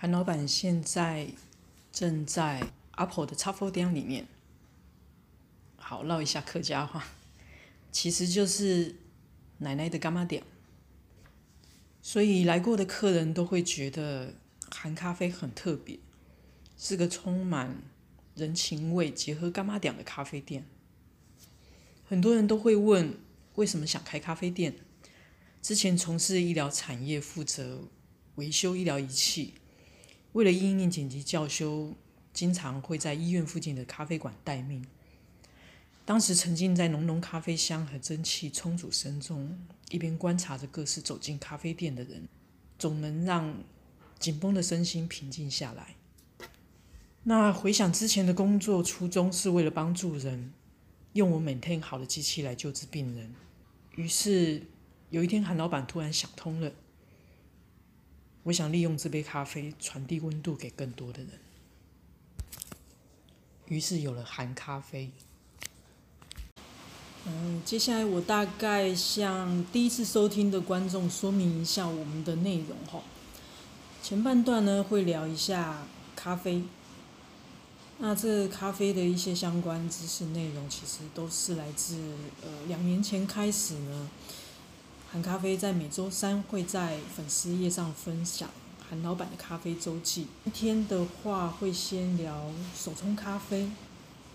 [0.00, 1.26] 韩老板现在
[1.90, 4.28] 正在 Apple 的叉 f 店里面。
[5.76, 7.04] 好，唠一下客家话，
[7.90, 8.94] 其实就是
[9.58, 10.44] 奶奶的干妈店。
[12.00, 14.34] 所以来过的客人都会觉得
[14.70, 15.98] 韩咖啡很特别，
[16.76, 17.82] 是个充满
[18.36, 20.64] 人情味、结合干妈店的咖啡店。
[22.04, 23.18] 很多人都会问，
[23.56, 24.76] 为什么想开咖啡店？
[25.60, 27.88] 之前从事医疗产业，负责
[28.36, 29.54] 维修医疗仪器。
[30.32, 31.94] 为了应应紧急教修，
[32.32, 34.86] 经常会在医院附近的咖啡馆待命。
[36.04, 39.58] 当时沉浸在浓浓咖啡香和蒸汽冲煮声中，
[39.90, 42.28] 一边观察着各式走进咖啡店的人，
[42.78, 43.62] 总能让
[44.18, 45.96] 紧绷的身心平静下来。
[47.24, 50.52] 那回想之前的工作初衷是为了帮助人，
[51.12, 53.34] 用我 maintain 好的机器来救治病人。
[53.96, 54.62] 于是
[55.10, 56.72] 有一天，韩老板突然想通了。
[58.48, 61.28] 我想利用这杯咖啡传递温度给更多的人，
[63.66, 65.10] 于是有了含咖啡。
[67.26, 73.02] 嗯，接下来我大概向第一次收听的观众说明一下我们的内容哈。
[74.02, 76.62] 前半段呢会聊一下咖啡，
[77.98, 81.98] 那这咖啡的一些相关知识内容，其实都是来自
[82.42, 84.08] 呃两年前开始呢。
[85.10, 88.50] 韩咖啡在每周三会在粉丝页上分享
[88.90, 90.26] 韩老板的咖啡周记。
[90.44, 93.70] 今天的话会先聊手冲咖啡。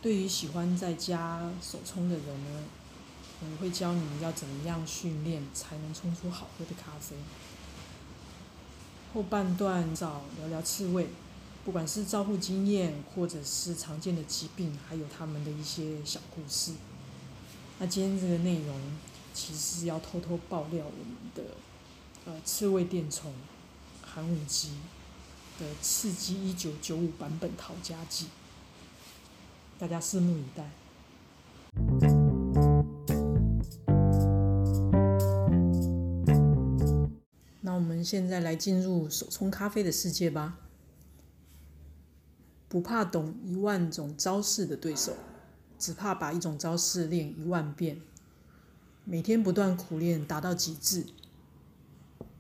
[0.02, 2.64] 对于喜欢在家手冲的人呢，
[3.42, 7.16] 我们会教你要怎么样训练才能冲出好喝的咖啡。
[9.14, 11.08] 后半段找聊聊刺猬，
[11.64, 16.72] 不管是照护经验，或者是常见的疾病，还有他们的一些小故事。
[17.78, 18.76] 那今天这个内容。
[19.34, 21.56] 其实要偷偷爆料我们的
[22.26, 23.34] 呃刺猬电虫
[24.02, 24.70] 寒武纪
[25.60, 28.28] 的刺激一九九五版本逃家记，
[29.80, 30.70] 大家拭目以待。
[37.62, 40.60] 那我们现在来进入手冲咖啡的世界吧。
[42.70, 45.14] 不怕懂一万种招式的对手，
[45.78, 48.02] 只怕把一种招式练一万遍。
[49.06, 51.06] 每天不断苦练，达到极致，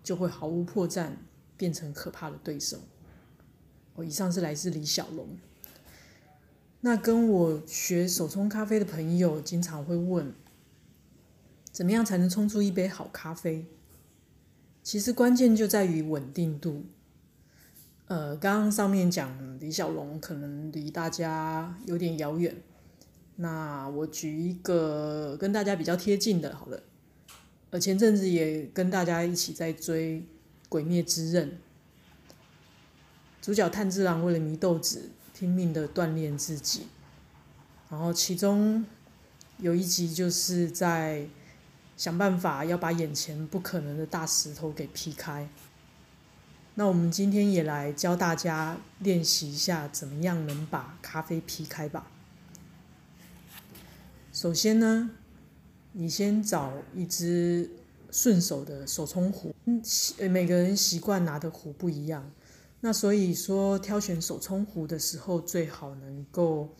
[0.01, 1.11] 就会毫无破绽，
[1.57, 2.79] 变成可怕的对手。
[3.95, 5.37] 哦以上是来自李小龙。
[6.81, 10.33] 那跟我学手冲咖啡的朋友经常会问：
[11.71, 13.65] 怎么样才能冲出一杯好咖啡？
[14.81, 16.85] 其实关键就在于稳定度。
[18.07, 22.55] 呃，刚刚上面讲李小龙，可能离大家有点遥远。
[23.35, 26.83] 那我举一个跟大家比较贴近的，好了，
[27.71, 30.19] 呃，前阵子也跟大家一起在追
[30.69, 31.49] 《鬼灭之刃》，
[33.41, 36.87] 主角炭治郎为了祢豆子拼命的锻炼自己，
[37.89, 38.85] 然后其中
[39.57, 41.25] 有一集就是在
[41.97, 45.49] 想办法要把眼前不可能的大石头给劈开。
[46.75, 52.07] 那我们今天也来教大家练习一下，怎么样能把咖啡劈开吧。
[54.43, 55.09] 首先呢，
[55.93, 57.69] 你先找一只
[58.11, 59.55] 顺手的手冲壶。
[59.63, 59.81] 嗯，
[60.29, 62.29] 每个人习惯拿的壶不一样，
[62.81, 66.75] 那所以说挑选手冲壶的时候，最好能够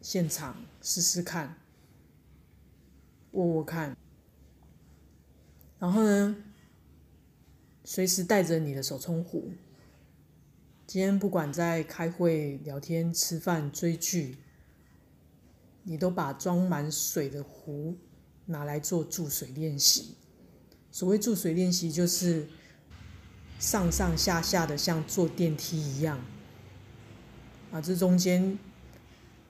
[0.00, 1.54] 现场试试看，
[3.32, 3.94] 握握看。
[5.78, 6.34] 然后呢，
[7.84, 9.52] 随时带着你的手冲壶。
[10.86, 14.38] 今天不管在开会、聊天、吃饭、追剧。
[15.84, 17.96] 你都把装满水的壶
[18.46, 20.16] 拿来做注水练习。
[20.90, 22.48] 所谓注水练习，就是
[23.58, 26.20] 上上下下的像坐电梯一样，
[27.72, 28.58] 啊，这中间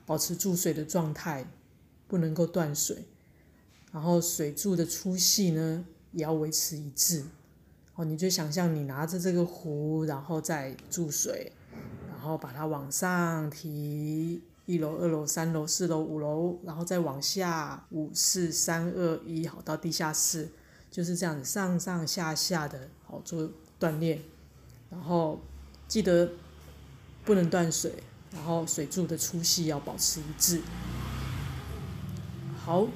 [0.07, 1.47] 保持注水的状态，
[2.09, 3.05] 不能够断水。
[3.93, 7.25] 然后水柱的粗细呢，也要维持一致。
[7.95, 11.53] 哦，你就想象你拿着这个壶，然后再注水，
[12.09, 14.43] 然后把它往上提。
[14.67, 20.49] 一楼、二楼、三楼、四楼、五楼，然后再往下，五四三二一，好到地下室，
[20.91, 24.21] 就是这样子上上下下的，好做锻炼。
[24.91, 25.41] 然后
[25.87, 26.31] 记得
[27.25, 27.93] 不能断水，
[28.33, 30.61] 然后水柱的粗细要保持一致。
[32.57, 32.87] 好，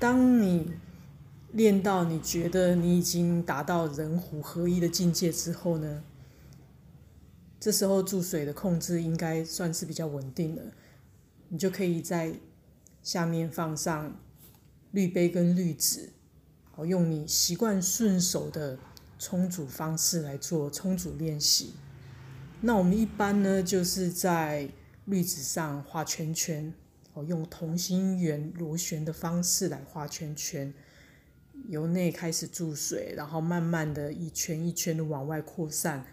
[0.00, 0.72] 当你
[1.52, 6.02] 练到你觉得你已经达到人虎合一的境界之后呢，
[7.60, 10.62] 这时候注水的控制应该算是比较稳定了。
[11.54, 12.34] 你就可以在
[13.00, 14.20] 下面放上
[14.90, 16.10] 滤杯跟滤纸，
[16.72, 18.76] 好用你习惯顺手的
[19.20, 21.74] 冲煮方式来做冲煮练习。
[22.62, 24.68] 那我们一般呢，就是在
[25.04, 26.74] 滤纸上画圈圈，
[27.12, 30.74] 哦，用同心圆螺旋的方式来画圈圈，
[31.68, 36.04] 由内开始注水，然后慢慢的一圈一圈的往外扩散，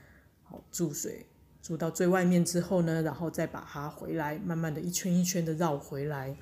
[0.44, 1.26] 好注水，
[1.62, 6.36] 注到最外面之后呢，然后再把它回来，慢慢的一圈一圈的绕回来，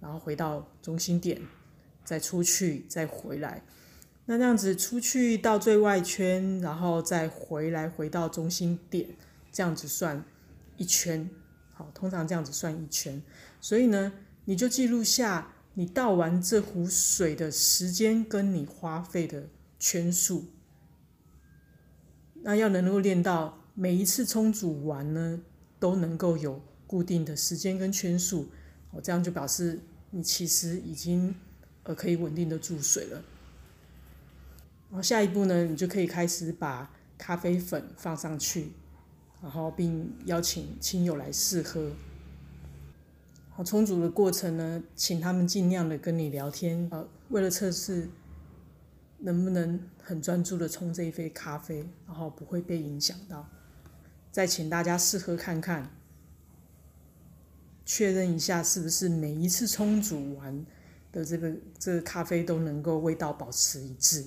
[0.00, 1.40] 然后回到中心点，
[2.04, 3.62] 再出去，再回来。
[4.26, 9.08] 那这样子出去到最外圈，然后再回来回到中心点，
[9.50, 10.22] 这样子算
[10.76, 11.30] 一圈。
[11.72, 13.22] 好，通常这样子算一圈。
[13.60, 14.12] 所以呢，
[14.44, 20.46] 你就记录下你倒完这壶水的时间跟你花费的圈数。
[22.42, 25.40] 那要能够练到每一次冲煮完呢，
[25.78, 28.48] 都能够有固定的时间跟圈数。
[28.90, 29.78] 哦，这样就表示
[30.10, 31.32] 你其实已经
[31.84, 33.22] 呃可以稳定的注水了。
[34.90, 38.72] 然后下一步呢，你就可以开始把咖啡粉放上去，
[39.40, 41.92] 然后并邀请亲友来试喝。
[43.50, 48.08] 好，冲煮的过程呢，请他们尽量的跟你聊天，呃，为了测试
[49.18, 53.48] 能不能很专注的冲这一杯咖啡，然后不会被影响到。
[54.30, 55.90] 再请大家试喝看看，
[57.84, 60.64] 确认一下是不是每一次冲煮完
[61.10, 64.26] 的这个这个咖啡都能够味道保持一致。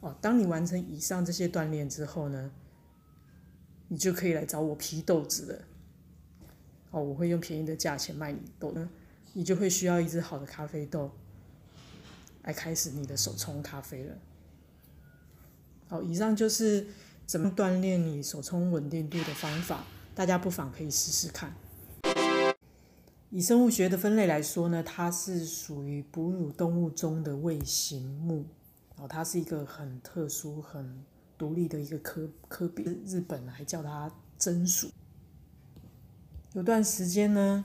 [0.00, 2.50] 哦，当你完成以上这些锻炼之后呢，
[3.88, 5.64] 你就可以来找我批豆子了。
[6.90, 8.88] 哦，我会用便宜的价钱卖你豆呢，
[9.34, 11.10] 你就会需要一支好的咖啡豆，
[12.44, 14.16] 来开始你的手冲咖啡了。
[15.86, 16.86] 好，以上就是
[17.30, 19.84] 怎么锻炼你手冲稳定度的方法，
[20.16, 21.54] 大家不妨可以试试看。
[23.30, 28.46] 以生物学的分类来说呢，它是属于哺乳动物中的胃形目。
[28.96, 31.04] 哦，它是一个很特殊、很
[31.38, 34.90] 独立的一个科科别，日本还叫它真鼠。
[36.54, 37.64] 有段时间呢，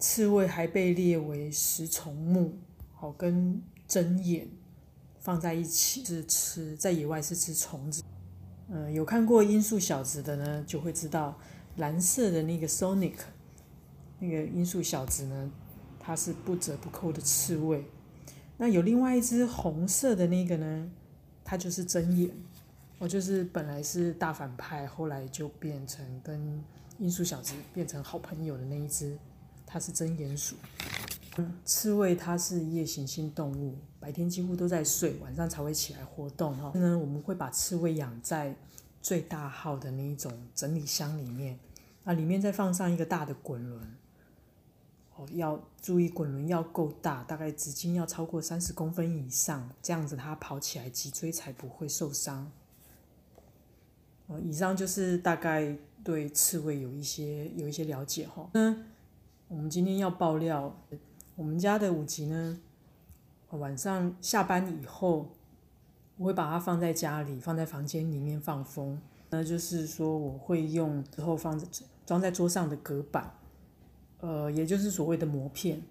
[0.00, 2.58] 刺猬还被列为食虫目，
[2.92, 4.48] 好跟针眼
[5.22, 8.02] 放在一起是吃，在野外是吃虫子。
[8.68, 11.38] 嗯，有看过《音速小子》的呢，就会知道
[11.76, 13.14] 蓝色的那个 Sonic，
[14.18, 15.50] 那个音速小子呢，
[16.00, 17.84] 它是不折不扣的刺猬。
[18.56, 20.90] 那有另外一只红色的那个呢，
[21.44, 22.28] 它就是真眼，
[22.98, 26.60] 哦，就是本来是大反派，后来就变成跟
[26.98, 29.16] 音速小子变成好朋友的那一只，
[29.64, 30.56] 它是真眼鼠。
[31.64, 36.72] 刺猬它是夜行性动物，白天几乎都在睡，晚上才会起来活动哈。
[36.74, 38.54] 那，我们会把刺猬养在
[39.00, 41.58] 最大号的那一种整理箱里面，
[42.04, 43.96] 啊，里面再放上一个大的滚轮。
[45.14, 52.50] 哦，要注意滚轮要够大，大概直径要超过三十公分以上，这样子它跑起来脊椎才不会受伤。
[54.26, 58.48] 哦，以上就是大概对刺猬有一些有一些了解哈。
[58.54, 58.74] 那
[59.48, 60.74] 我们今天要爆料，
[61.34, 62.58] 我们家的五级呢，
[63.50, 65.30] 晚上下班以后，
[66.16, 69.00] 我会把它放在家里，放在房间里面放风。
[69.30, 71.66] 那就是说，我会用之后放在
[72.04, 73.34] 装在桌上的隔板。
[74.20, 75.82] 呃，也就是所谓的膜片，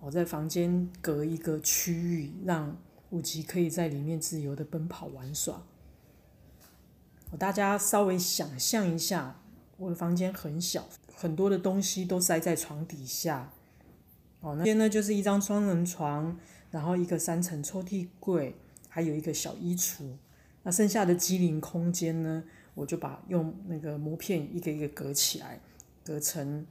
[0.00, 2.76] 我在房间隔一个区域，让
[3.10, 5.62] 五吉可以在里面自由的奔跑玩耍。
[7.38, 9.40] 大家稍微想象一下，
[9.76, 13.52] 我的房间很小，很多的东西都塞在床底下。
[14.40, 16.36] 哦，那边呢就是一张双人床，
[16.70, 18.54] 然后一个三层抽屉柜，
[18.88, 20.04] 还有一个小衣橱。
[20.62, 25.60] 那剩下的机灵空间呢，我就把用那个膜片一个一个隔起来，
[26.04, 26.66] 隔成。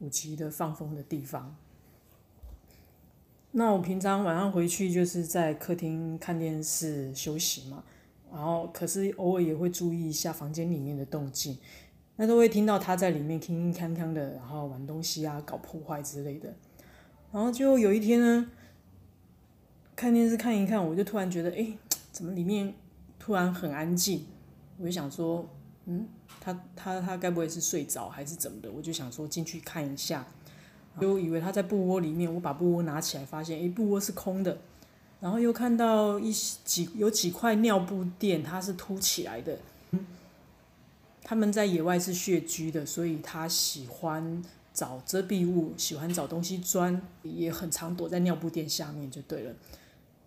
[0.00, 1.56] 五级的放风的地方。
[3.52, 7.84] 那我平常晚上回去就是在客厅看电视休息嘛，
[8.30, 11.56] 然后可是偶尔也会注意一下房间里面的动静，
[12.16, 16.52] 那都会听到他在里面铿铿锵锵的，然后玩东西啊、搞破坏之类的。
[17.34, 18.46] 然后就有一天呢，
[19.96, 21.66] 看电视看一看，我就突然觉得，哎，
[22.12, 22.72] 怎么里面
[23.18, 24.24] 突然很安静？
[24.78, 25.46] 我就想说，
[25.86, 26.06] 嗯。
[26.40, 28.70] 他他他该不会是睡着还是怎么的？
[28.70, 30.26] 我就想说进去看一下，
[31.00, 32.32] 就以为他在布窝里面。
[32.32, 34.58] 我把布窝拿起来，发现诶，布窝是空的。
[35.20, 39.58] 然后又看到一几有几块尿布垫，它是凸起来的。
[41.22, 44.42] 他们在野外是穴居的，所以他喜欢
[44.74, 49.54] 找遮蔽物，喜欢找东西钻，也很常躲在尿布垫下面就对了。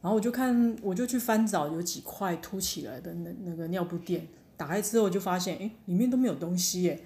[0.02, 4.26] 然后我就看，我就去翻找有几块凸起来的那那个尿布垫。
[4.56, 7.04] 打开之后就发现，哎，里面都没有东西耶。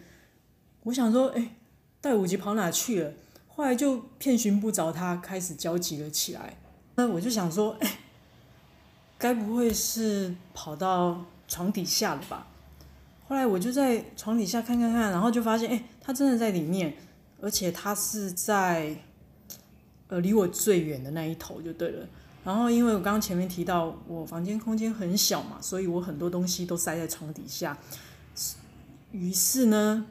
[0.84, 1.56] 我想说，哎，
[2.00, 3.12] 带五级跑哪去了？
[3.50, 6.58] 后来就遍寻不着他，开始焦急了起来。
[6.96, 8.00] 那我就想说，哎，
[9.18, 12.48] 该不会是跑到床底下了吧？
[13.28, 16.94] 后来我就在床底下看看看，然后就发现，哎，他真的在里面，
[17.42, 18.96] 而且它是在，
[20.08, 22.08] 呃，离我最远的那一头就对了。
[22.44, 27.78] 然后因为我刚刚前面提到我房间空间很小嘛，所以我很多东西都塞在床底下，
[29.12, 30.06] 于是呢，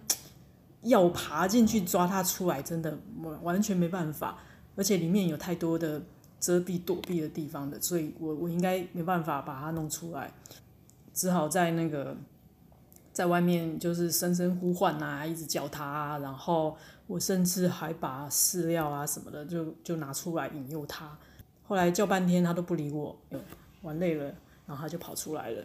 [0.82, 4.38] 要爬进去抓它出来，真的完完全没办法，
[4.76, 6.00] 而且里面有太多的
[6.38, 10.32] 遮蔽躲避的地方的，所以我我应该没办法把它弄出来，
[11.12, 12.16] 只好在那个
[13.12, 16.76] 在外面就是声声呼唤啊，一直叫它，然后
[17.10, 21.18] 我甚至还把饲料啊什么的就就拿出来引诱它。
[21.66, 23.18] 后来叫半天，它都不理我，
[23.82, 24.26] 玩累了，
[24.64, 25.64] 然后它就跑出来了，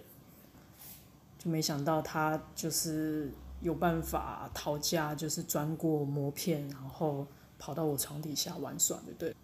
[1.37, 7.27] 就没想到它就是有办法逃家，就是钻过膜片，然后
[7.59, 9.35] 跑到我床底下玩耍，对不对？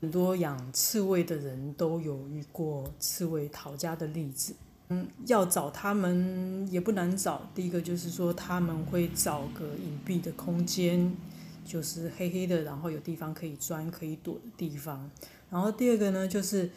[0.00, 4.52] 很多养刺猬的人都有遇过刺猬逃家的例子。
[4.92, 11.16] 嗯，要找他们也不难找，第一个就是说他们会找个隐蔽的空间，
[11.64, 15.08] 就是黑黑的，然后有地方可以钻、可以躲的地方。
[15.48, 16.68] 然后第二个呢，就是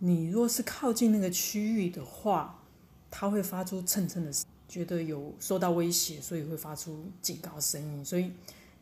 [0.00, 2.62] 你若是靠近那个区域的话，
[3.10, 8.04] 它会发出蹭蹭的声，觉得有受到威胁，所以会发出警告声音。
[8.04, 8.30] 所以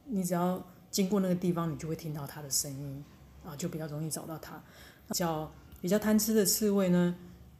[0.06, 3.04] 你只要经过那个地方，你就会听到它的声音，
[3.46, 4.60] 啊，就比较容易找到它。
[5.06, 7.14] 比较比较贪吃的刺猬呢，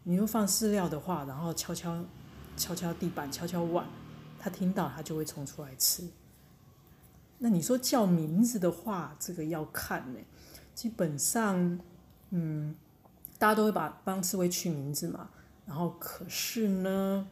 [0.05, 2.05] 你又放饲料的话，然后敲敲
[2.57, 3.87] 敲敲地板、敲敲碗，
[4.39, 6.09] 它听到它就会冲出来吃。
[7.39, 10.21] 那你说叫名字的话，这个要看呢。
[10.75, 11.79] 基本上，
[12.31, 12.75] 嗯，
[13.39, 15.29] 大家都会把帮刺猬取名字嘛。
[15.67, 17.27] 然后，可是呢，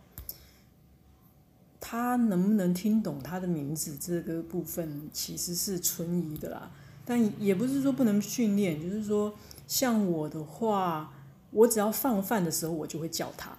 [1.81, 6.71] 他能不能听懂他的名字这个部分，其实是存疑的啦。
[7.05, 9.35] 但也不是说不能训练，就是说，
[9.67, 11.13] 像我的话，
[11.53, 13.57] 我只要放饭的时候，我就会叫他。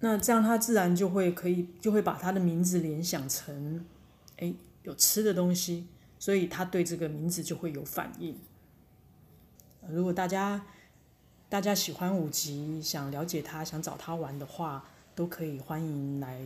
[0.00, 3.84] 那这样他自然就会可以，就会把他的名字联想成，
[4.38, 5.86] 哎，有吃的东西，
[6.18, 8.38] 所以他对这个名字就会有反应。
[9.88, 10.64] 如果大家
[11.48, 14.84] 大家喜欢五级，想了解他，想找他玩的话，
[15.14, 16.40] 都可以欢迎来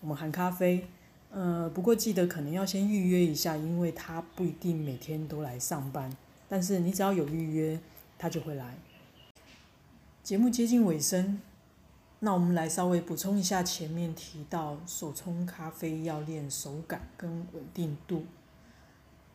[0.00, 0.86] 我们含咖啡。
[1.30, 6.16] 呃，不过记得可能要先预约一下，因为他不一定每天都来上班。
[6.48, 7.78] 但是你只要有预约，
[8.16, 8.78] 他就会来。
[10.28, 11.40] 节目接近尾声，
[12.18, 18.26] 那我们来稍微补充一下前面提到手冲咖啡要练手感跟稳定度，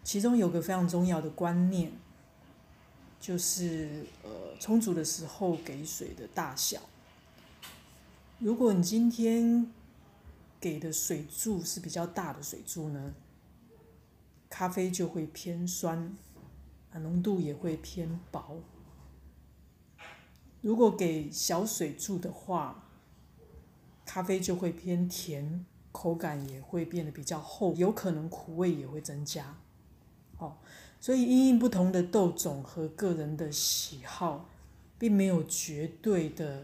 [0.04, 1.94] 其中有个非常重要的观念。
[3.20, 6.80] 就是呃，充足的时候给水的大小。
[8.38, 9.72] 如果你今天
[10.62, 13.16] 给的水柱是比较大的水柱呢，
[14.48, 16.16] 咖啡就会偏酸，
[16.92, 18.60] 啊，浓度也会偏薄。
[20.64, 22.86] 如果给小水柱的话，
[24.06, 29.58] 咖啡就会偏甜，口感也会变得比较厚，有可能苦味也会增加。
[30.38, 30.56] 哦。
[31.02, 34.48] 所以，因应不同的豆种和个人的喜好，
[34.98, 36.64] 并没有绝对的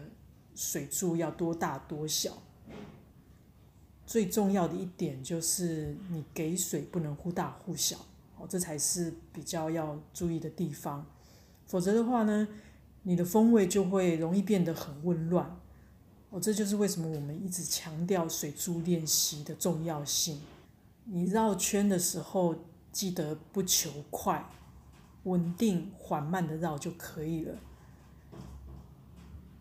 [0.54, 2.38] 水柱要多大多小。
[4.06, 7.98] 最重要的一点就是，你给水不能忽大忽小，
[8.38, 11.04] 哦，这才是比较要注意的地方。
[11.66, 12.48] 否则的话呢，
[13.02, 15.58] 你的风味就会容易变得很混乱。
[16.30, 20.40] 哦，这就是为什么我们一直强调水柱练习的重要性。
[21.04, 22.56] 你绕圈的时候。
[22.92, 24.44] 记得不求快，
[25.22, 27.54] 稳定缓慢的绕就可以了。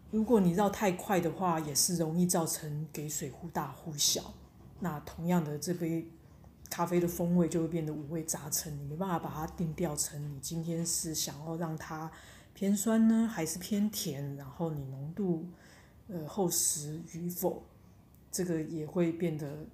[0.10, 4.34] 如果你绕太快的话，也是容易造成给水忽大忽小。
[4.80, 6.08] 那同样的，这杯
[6.72, 12.12] 咖啡的风味就会变得五味杂陈，你没办法把它定调成你今天是想要让它
[12.60, 14.36] 偏酸呢，还是偏甜？
[14.36, 15.48] 然后你浓度
[16.10, 17.64] 呃厚实与否，
[18.30, 19.66] 这个也会变得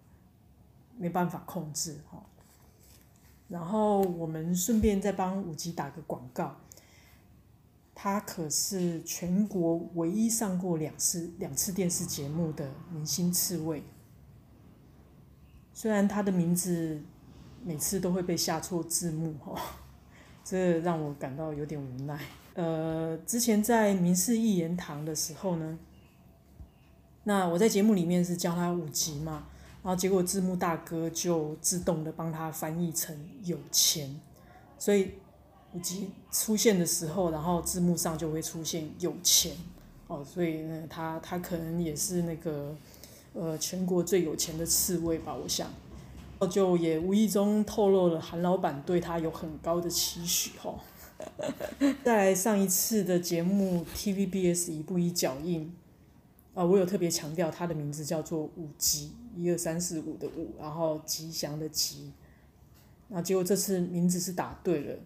[0.96, 2.24] 没办法控制哈。
[3.48, 6.58] 然后我们顺便再帮五级打个广告，
[7.96, 13.82] 他可是全国唯一上过两次两次电视节目的明星刺猬。
[15.74, 17.02] 虽然他的名字
[17.64, 19.60] 每次都会被下错字幕哈，
[20.44, 22.20] 这让我感到有点无奈。
[22.56, 25.78] 呃，之前在民事一言堂的时候呢，
[27.24, 29.46] 那我在节目里面是教他五级嘛。
[29.84, 34.20] 然后结果字幕大哥就自动的帮他翻译成有钱，
[34.80, 35.12] 所以
[35.74, 39.56] 五级出现的时候，然后字幕上就会出现有钱
[40.08, 42.76] 哦，所以呢，他他可能也是那个
[43.34, 45.70] 呃全国最有钱的刺猬吧，我想，
[46.50, 50.74] 就也无意中透露了韩老板对他有很高的期许哈。
[52.04, 55.74] 在上一次的节目 TVBS 一步一脚印。
[56.54, 62.14] 啊，我有特别强调它的名字叫做五吉，一二三四五的五，然后吉祥的吉。
[63.10, 64.98] 那结果这次名字是打对了，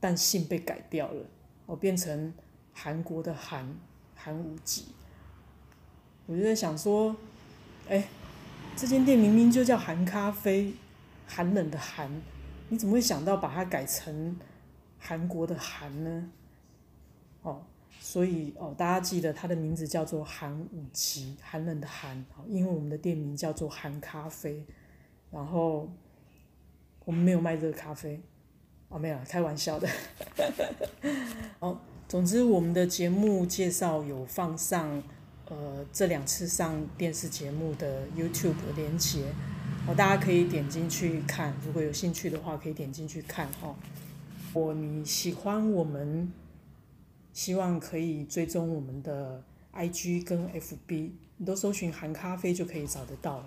[0.00, 1.26] 但姓被改掉了，
[1.66, 2.32] 哦，变成
[2.72, 3.76] 韩国的韩
[4.14, 4.86] 韩五吉。
[6.24, 7.14] 我就在想说，
[7.90, 8.08] 哎，
[8.74, 10.72] 这间店明明就叫韩咖啡，
[11.26, 12.10] 寒冷的寒，
[12.70, 14.38] 你怎么会想到把它改成
[15.02, 16.30] 韩国的韩呢？
[17.42, 17.62] 哦，
[17.98, 22.24] 所以哦，大家记得它的名字叫做韩武极，寒冷的寒。
[22.46, 24.64] 因为我们的店名叫做韩咖啡，
[25.30, 25.90] 然后。
[27.04, 28.22] 我们没有卖热咖啡，
[28.88, 29.88] 哦，没有，开玩笑的。
[31.58, 35.02] 哦，总之我们的节目介绍有放上，
[35.48, 39.24] 呃，这两次上电视节目的 YouTube 连接，
[39.88, 43.74] 哦，大家可以点进去看，如果有兴趣的话，可以点进去看哦。
[44.52, 46.32] 果你喜欢我们，
[47.32, 49.42] 希望可以追踪我们的
[49.74, 53.46] IG 跟 FB，你都搜寻韩咖啡就可以找得到了。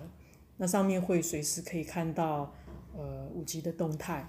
[0.56, 2.52] 那上面会随时可以看到。
[2.98, 4.26] 呃，五级的动态，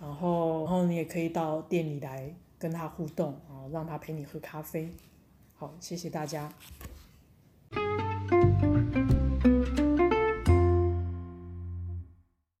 [0.00, 4.92] 然后，然后你也可以到店里来跟他互动啊，让他陪你喝咖啡。
[5.54, 6.52] 好，谢谢大家。